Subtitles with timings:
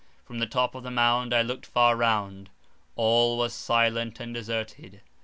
[0.25, 5.01] From the top of the mound, I looked far round—all was silent and deserted.